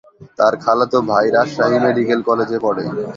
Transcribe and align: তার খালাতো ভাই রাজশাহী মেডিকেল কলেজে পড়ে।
তার 0.39 0.53
খালাতো 0.63 0.97
ভাই 1.09 1.25
রাজশাহী 1.35 1.77
মেডিকেল 1.85 2.19
কলেজে 2.27 2.57
পড়ে। 2.65 2.83